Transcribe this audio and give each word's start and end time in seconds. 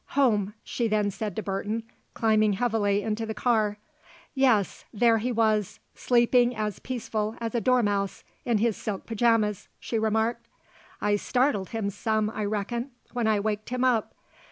"Home," 0.17 0.55
she 0.63 0.87
then 0.87 1.11
said 1.11 1.35
to 1.35 1.43
Burton, 1.43 1.83
climbing 2.15 2.53
heavily 2.53 3.03
into 3.03 3.23
the 3.23 3.35
car. 3.35 3.77
"Yes, 4.33 4.83
there 4.91 5.19
he 5.19 5.31
was, 5.31 5.79
sleeping 5.93 6.55
as 6.55 6.79
peaceful 6.79 7.35
as 7.39 7.53
a 7.53 7.61
dormouse 7.61 8.23
in 8.43 8.57
his 8.57 8.75
silk 8.75 9.05
pyjamas," 9.05 9.67
she 9.79 9.99
remarked. 9.99 10.47
"I 11.01 11.17
startled 11.17 11.69
him 11.69 11.91
some, 11.91 12.31
I 12.31 12.45
reckon, 12.45 12.89
when 13.13 13.27
I 13.27 13.39
waked 13.39 13.69
him 13.69 13.83
up. 13.83 14.15